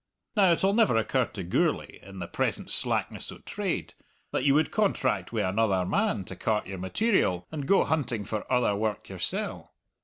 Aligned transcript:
Now, 0.35 0.51
it'll 0.53 0.73
never 0.73 0.95
occur 0.97 1.25
to 1.25 1.43
Gourlay, 1.43 1.99
in 2.01 2.17
the 2.17 2.25
present 2.25 2.71
slackness 2.71 3.31
o' 3.31 3.37
trade, 3.37 3.93
that 4.31 4.43
you 4.43 4.55
would 4.55 4.71
contract 4.71 5.31
wi' 5.31 5.41
another 5.47 5.85
man 5.85 6.25
to 6.25 6.35
cart 6.35 6.65
your 6.65 6.79
material, 6.79 7.45
and 7.51 7.67
go 7.67 7.83
hunting 7.83 8.23
for 8.23 8.51
other 8.51 8.75
work 8.75 9.09
yoursell. 9.09 9.71